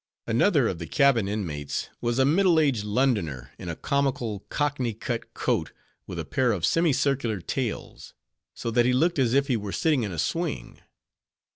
Another 0.25 0.67
of 0.67 0.79
the 0.79 0.87
cabin 0.87 1.27
inmates, 1.27 1.89
was 2.01 2.17
a 2.17 2.25
middle 2.25 2.59
aged 2.59 2.83
Londoner, 2.85 3.51
in 3.59 3.69
a 3.69 3.75
comical 3.75 4.39
Cockney 4.49 4.95
cut 4.95 5.35
coat, 5.35 5.73
with 6.07 6.17
a 6.17 6.25
pair 6.25 6.53
of 6.53 6.65
semicircular 6.65 7.39
tails: 7.39 8.15
so 8.55 8.71
that 8.71 8.87
he 8.87 8.93
looked 8.93 9.19
as 9.19 9.35
if 9.35 9.45
he 9.47 9.55
were 9.57 9.71
sitting 9.71 10.01
in 10.01 10.11
a 10.11 10.17
swing. 10.17 10.79